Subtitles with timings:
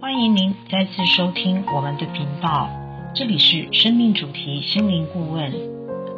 [0.00, 2.70] 欢迎您再次收听我们的频道，
[3.14, 5.52] 这里是生命主题心灵顾问，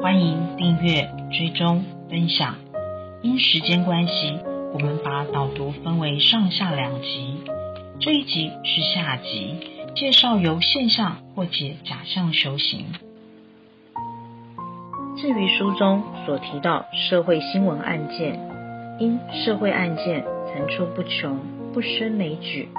[0.00, 2.54] 欢迎订阅、追踪、分享。
[3.20, 4.38] 因时间关系，
[4.72, 7.36] 我们把导读分为上下两集，
[8.00, 9.56] 这一集是下集，
[9.94, 12.86] 介绍由现象破解假象修行。
[15.18, 18.40] 至于书中所提到社会新闻案件，
[18.98, 21.38] 因社会案件层出不穷，
[21.74, 22.70] 不胜枚举。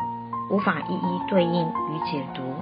[0.50, 2.56] 无法一一对应与解读。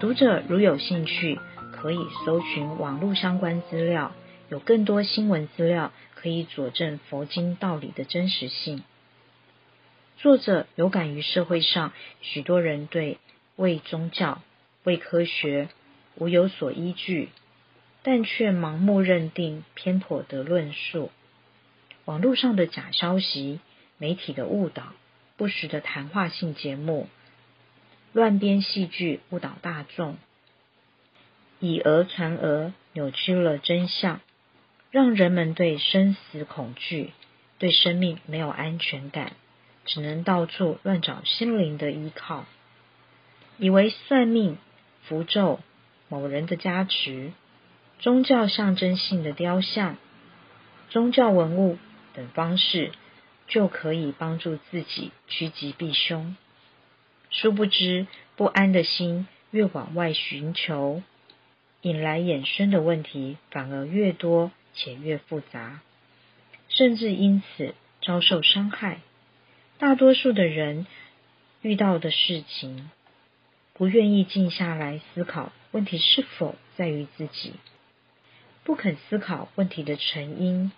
[0.00, 1.38] 读者如有兴趣，
[1.72, 4.12] 可以搜寻网络相关资料，
[4.48, 8.82] 有更多新闻资料可以佐证佛经道理的真实性。
[10.16, 13.18] 作者有感于社会上许多人对
[13.56, 14.40] 为宗教、
[14.84, 15.68] 为科学
[16.16, 17.28] 无有所依据，
[18.02, 21.10] 但却盲目认定偏颇的论述，
[22.06, 23.60] 网络上的假消息、
[23.98, 24.84] 媒体的误导。
[25.36, 27.08] 不实的谈话性节目，
[28.12, 30.16] 乱编戏剧误导大众，
[31.58, 34.20] 以讹传讹，扭曲了真相，
[34.92, 37.10] 让人们对生死恐惧，
[37.58, 39.32] 对生命没有安全感，
[39.84, 42.44] 只能到处乱找心灵的依靠，
[43.58, 44.56] 以为算命、
[45.02, 45.58] 符咒、
[46.08, 47.32] 某人的加持、
[47.98, 49.96] 宗教象征性的雕像、
[50.90, 51.76] 宗教文物
[52.14, 52.92] 等方式。
[53.54, 56.34] 就可以帮助自己趋吉避凶。
[57.30, 61.04] 殊不知，不安的心越往外寻求，
[61.80, 65.82] 引来衍生的问题反而越多且越复杂，
[66.68, 68.98] 甚至因此遭受伤害。
[69.78, 70.88] 大多数的人
[71.62, 72.90] 遇到的事情，
[73.72, 77.52] 不愿意静下来思考问题是否在于自己，
[78.64, 80.72] 不肯思考问题的成因。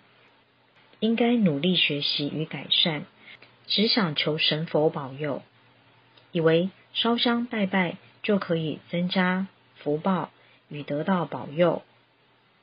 [0.99, 3.05] 应该努力学习与改善，
[3.67, 5.43] 只想求神佛保佑，
[6.31, 10.31] 以为烧香拜拜就可以增加福报
[10.69, 11.83] 与得到保佑，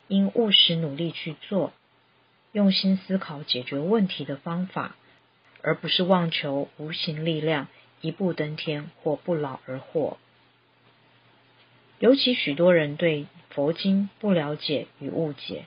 [0.08, 1.72] 应务实努力去做，
[2.50, 4.96] 用心思考解决问题的方法，
[5.62, 7.68] 而不是妄求无形力量
[8.00, 10.18] 一步登天或不劳而获。
[12.00, 15.66] 尤其许多人对佛经不了解与误解。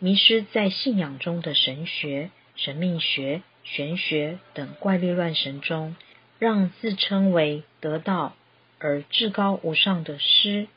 [0.00, 5.96] 迷失在信仰中的神学、神秘学、玄学等怪力乱神中，
[6.38, 8.36] 让自称为得道
[8.78, 10.68] 而至高无上的师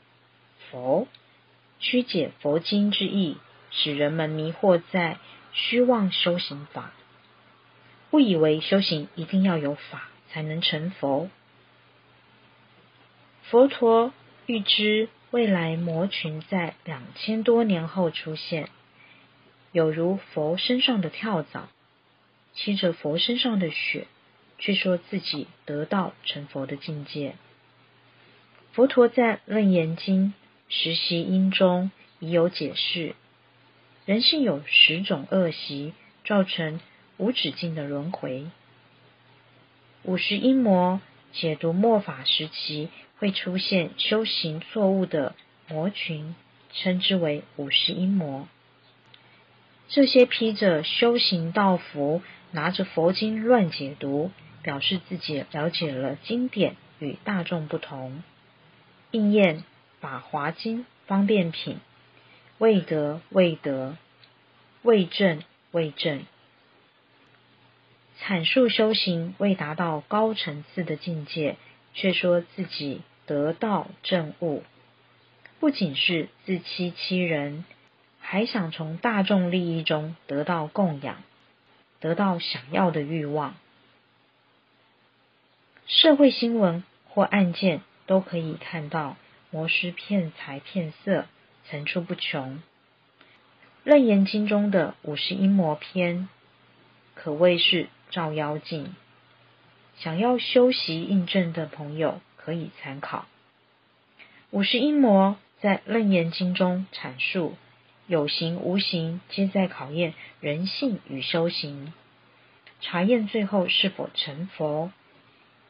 [0.70, 1.06] 佛
[1.78, 3.36] 曲解佛经之意，
[3.70, 5.18] 使人们迷惑在
[5.52, 6.92] 虚妄修行法，
[8.10, 11.30] 误以为修行一定要有法才能成佛。
[13.44, 14.12] 佛陀
[14.46, 18.68] 预知未来魔群在两千多年后出现。
[19.72, 21.68] 有如佛身上的跳蚤，
[22.54, 24.06] 吸着佛身上的血，
[24.58, 27.34] 却说自己得道成佛的境界。
[28.72, 30.34] 佛陀在《楞严经》
[30.74, 31.90] 实习因中
[32.20, 33.14] 已有解释：
[34.04, 35.94] 人性有十种恶习，
[36.26, 36.78] 造成
[37.16, 38.46] 无止境的轮回。
[40.02, 41.00] 五十阴魔
[41.32, 45.34] 解读末法时期会出现修行错误的
[45.68, 46.34] 魔群，
[46.74, 48.46] 称之为五十阴魔。
[49.94, 54.30] 这些披着修行道服、拿着佛经乱解读，
[54.62, 58.22] 表示自己了解了经典与大众不同。
[59.10, 59.58] 应验
[60.00, 61.76] 《法华经》方便品，
[62.56, 63.98] 未得未得，
[64.80, 65.42] 未正
[65.72, 66.24] 未正，
[68.18, 71.56] 阐述修行未达到高层次的境界，
[71.92, 74.62] 却说自己得道正悟，
[75.60, 77.66] 不仅是自欺欺人。
[78.32, 81.22] 还想从大众利益中得到供养，
[82.00, 83.54] 得到想要的欲望。
[85.86, 89.18] 社会新闻或案件都可以看到
[89.50, 91.26] 魔师骗财骗色
[91.68, 92.62] 层出不穷。
[93.84, 96.30] 楞严经中的五十阴魔篇
[97.14, 98.96] 可谓是照妖镜，
[99.98, 103.26] 想要修习印证的朋友可以参考。
[104.48, 107.56] 五十阴魔在楞严经中阐述。
[108.06, 111.92] 有形无形，皆在考验人性与修行，
[112.80, 114.90] 查验最后是否成佛，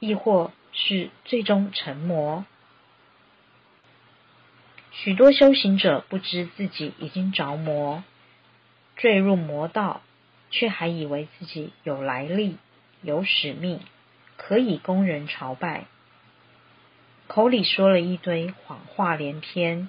[0.01, 2.45] 亦或是最终成魔。
[4.93, 8.03] 许多修行者不知自己已经着魔，
[8.97, 10.03] 坠入魔道，
[10.51, 12.57] 却还以为自己有来历、
[13.03, 13.81] 有使命，
[14.37, 15.87] 可以供人朝拜，
[17.27, 19.89] 口里说了一堆谎话连篇。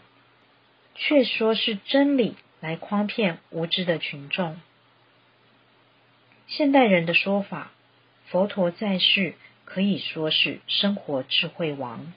[0.95, 4.59] 却说是真理来诓骗无知的群众。
[6.47, 7.71] 现代人的说法，
[8.27, 9.35] 佛陀在世
[9.65, 12.13] 可以说是生活智慧王，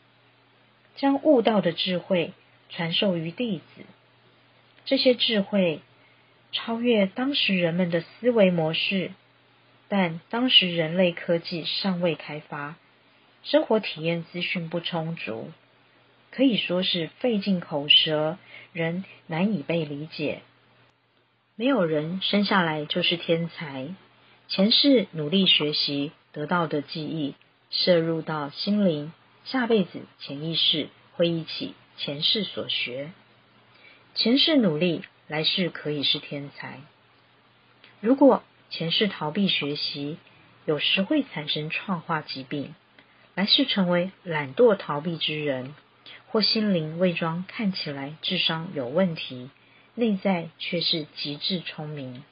[0.96, 2.32] 将悟道的智慧
[2.68, 3.84] 传授于弟子。
[4.84, 5.80] 这些智慧
[6.52, 9.10] 超越当时人们的思维模式，
[9.88, 12.76] 但当时人类科技尚未开发，
[13.42, 15.50] 生活体验资讯不充足，
[16.30, 18.38] 可以说是费尽口舌，
[18.72, 20.42] 人难以被理解。
[21.54, 23.88] 没有人生下来就是天才，
[24.48, 27.34] 前世努力学习得到的记忆。
[27.68, 29.12] 摄入到心灵，
[29.44, 33.10] 下辈子潜意识会忆起前世所学，
[34.14, 36.78] 前世努力，来世可以是天才。
[38.00, 40.16] 如果前世逃避学习，
[40.64, 42.72] 有时会产生创化疾病，
[43.34, 45.74] 来世成为懒惰逃避之人，
[46.28, 49.50] 或心灵伪装看起来智商有问题，
[49.94, 52.22] 内在却是极致聪明，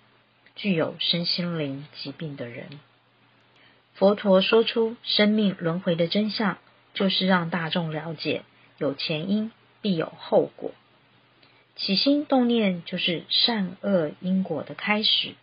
[0.55, 2.81] 具有身心灵疾病的人。
[3.95, 6.59] 佛陀说出生命轮回的真相，
[6.95, 8.43] 就是让大众了解
[8.79, 10.73] 有前因必有后果，
[11.77, 15.35] 起心动念就是善恶因果的开始。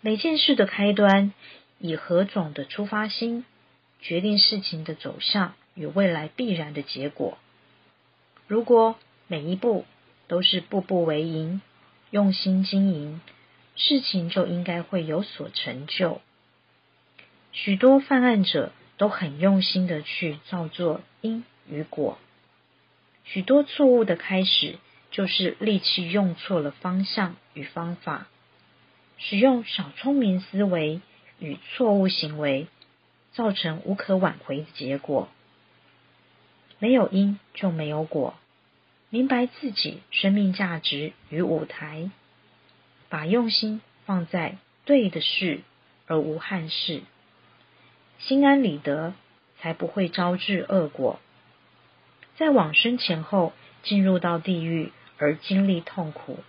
[0.00, 1.32] 每件事的开端，
[1.78, 3.44] 以何种的出发心，
[4.00, 7.38] 决定事情的走向与未来必然的结果。
[8.46, 9.84] 如果每一步
[10.28, 11.60] 都是步步为营，
[12.10, 13.20] 用心经营，
[13.76, 16.20] 事情就应该会有所成就。
[17.52, 22.18] 许多犯案者都很用心的去造作因与果，
[23.24, 24.78] 许多错误的开始
[25.10, 28.26] 就是力气用错了方向与方法，
[29.16, 31.00] 使用小聪明思维
[31.38, 32.66] 与错误行为，
[33.32, 35.28] 造成无可挽回的结果。
[36.84, 38.34] 没有因就没有果，
[39.08, 42.10] 明白自己生命价值与舞台，
[43.08, 45.62] 把用心放在对的事
[46.06, 47.00] 而无憾事。
[48.18, 49.14] 心安理得，
[49.58, 51.20] 才不会招致恶果。
[52.36, 56.40] 在往生前后，进入到地狱而经历痛苦，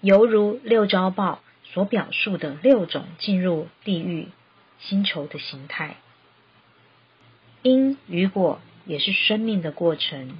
[0.00, 4.28] 犹如六招报所表述的六种进入地狱
[4.78, 5.96] 星球的形态。
[7.62, 10.38] 因与果也是生命的过程。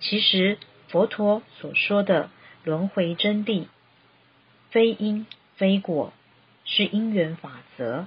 [0.00, 0.58] 其实
[0.88, 2.30] 佛陀所说的
[2.64, 3.66] 轮回真谛，
[4.70, 5.26] 非因
[5.56, 6.12] 非果，
[6.64, 8.06] 是因缘法则。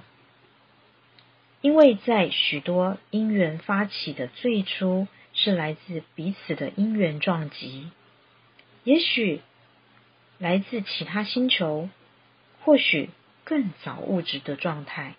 [1.60, 7.90] 因为在许多因缘发起的最初，是来自彼此的因缘撞击，
[8.84, 9.42] 也许
[10.38, 11.90] 来自其他星球，
[12.62, 13.10] 或许
[13.44, 15.16] 更早物质的状态。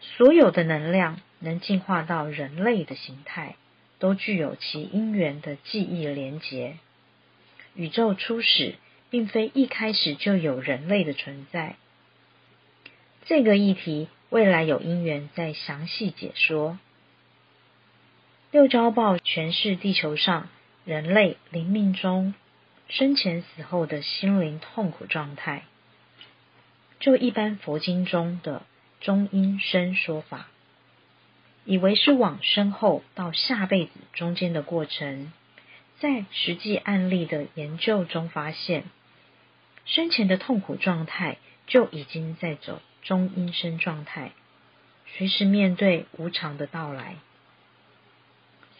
[0.00, 3.56] 所有的能量能进化到人类的形态，
[3.98, 6.76] 都具有其因缘的记忆连结。
[7.74, 8.74] 宇宙初始，
[9.10, 11.76] 并非一开始就有人类的存在。
[13.24, 14.08] 这个议题。
[14.30, 16.78] 未来有因缘再详细解说。
[18.50, 20.50] 六招报诠释地球上
[20.84, 22.34] 人类灵命中
[22.90, 25.62] 生前死后的心灵痛苦状态。
[27.00, 28.66] 就一般佛经中的
[29.00, 30.48] 中阴身说法，
[31.68, 35.30] 以为是往生后到下辈子中间的过程，
[36.00, 38.84] 在实际案例的研究中发现，
[39.84, 42.80] 生前的痛苦状态就已经在走。
[43.02, 44.32] 中阴身状态，
[45.06, 47.16] 随时面对无常的到来。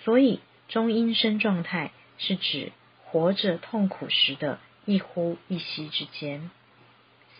[0.03, 2.73] 所以，中阴身状态是指
[3.05, 6.51] 活着痛苦时的一呼一吸之间，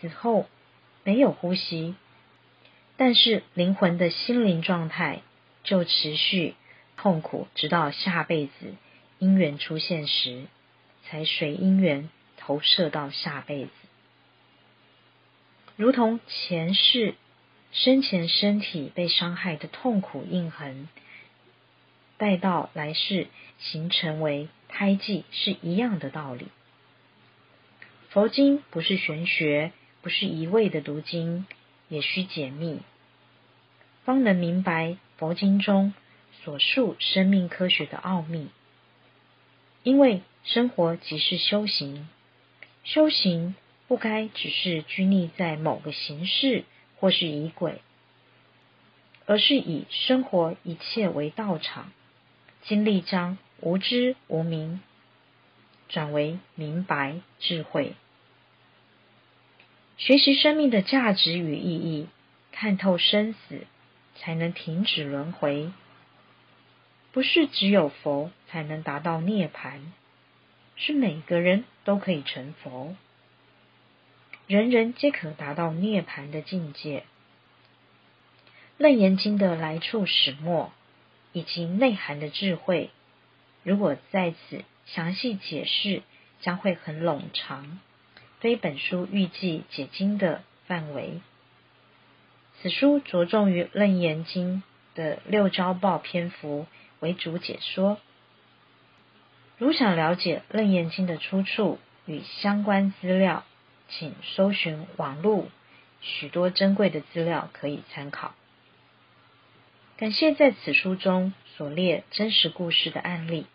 [0.01, 0.47] 死后
[1.05, 1.95] 没有呼吸，
[2.99, 5.23] 但是灵魂的心灵状态
[5.69, 6.55] 就持续
[6.97, 8.75] 痛苦，直到下辈子
[9.19, 10.47] 因缘出现时，
[11.05, 12.09] 才随因缘
[12.39, 13.71] 投射到下辈子。
[15.77, 17.17] 如同前世
[17.71, 20.89] 生前身体被伤害的痛苦印痕，
[22.17, 23.27] 带到来世
[23.59, 26.47] 形成为胎记是一样的道理。
[28.09, 31.45] 佛经不是玄学，不是一味的读经，
[31.91, 32.81] 也需解密，
[34.07, 35.93] 方能明白佛经中
[36.43, 38.49] 所述生命科学的奥秘。
[39.83, 42.09] 因为生活即是修行，
[42.85, 43.55] 修行。
[43.89, 46.65] 不该只是拘泥在某个形式
[46.99, 47.81] 或是仪轨，
[49.25, 51.91] 而是以生活一切为道场，
[52.65, 54.83] 经历将无知无明
[55.89, 57.95] 转为明白智慧，
[59.97, 62.09] 学习生命的价值与意义，
[62.53, 63.67] 看透生死，
[64.21, 65.71] 才能停止轮回。
[67.13, 69.81] 不是只有佛才能达到涅槃，
[70.77, 72.95] 是每个人都可以成佛。
[74.47, 77.05] 人人皆可达到涅槃的境界。
[78.77, 80.73] 楞严经的来处始末
[81.33, 82.91] 以及内涵的智慧，
[83.63, 86.03] 如果在此详细解释，
[86.41, 87.81] 将会很冗长，
[88.39, 91.21] 非本书预计解经的范围。
[92.61, 94.63] 此书着重于楞严经
[94.95, 96.67] 的六招报篇幅
[96.99, 97.99] 为主解说。
[99.59, 103.45] 如想了解楞严经的出处与相关资料，
[103.89, 105.47] 请搜寻网络，
[106.01, 108.35] 许多珍贵的资料可以参考。
[109.97, 113.47] 感谢在此书中所列真实故事的案例，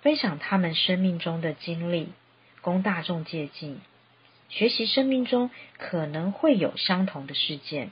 [0.00, 2.08] 分享他们生命中的经历，
[2.60, 3.76] 供大众借鉴，
[4.48, 7.90] 学习生命中可能会有相同的事件，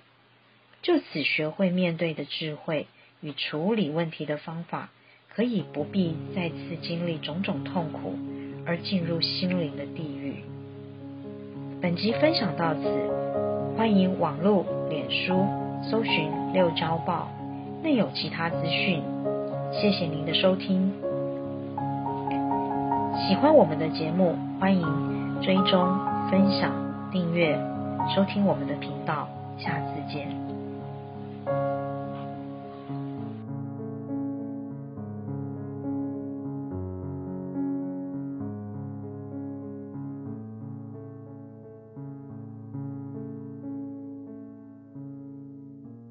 [0.83, 2.87] 就此学会面对的智慧
[3.21, 4.91] 与处理问题的方法。
[5.33, 8.15] 可以不必再次经历种种痛苦，
[8.67, 10.43] 而进入心灵的地狱。
[11.81, 12.81] 本集分享到此，
[13.79, 15.47] 欢迎网络、脸书
[15.89, 17.31] 搜寻“六招报”，
[17.81, 19.01] 内有其他资讯。
[19.73, 20.93] 谢谢您的收听。
[23.29, 25.97] 喜欢我们的节目，欢迎追踪、
[26.29, 26.73] 分享、
[27.13, 27.57] 订阅、
[28.13, 29.29] 收听我们的频道。
[29.59, 30.50] 下次见。